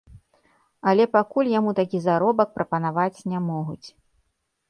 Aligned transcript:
Але 0.91 1.03
пакуль 1.15 1.49
яму 1.59 1.71
такі 1.81 2.01
заробак 2.07 2.49
прапанаваць 2.57 3.23
не 3.35 3.39
могуць. 3.51 3.87